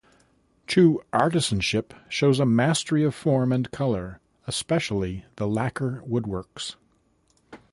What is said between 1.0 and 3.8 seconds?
artisanship shows a mastery of form and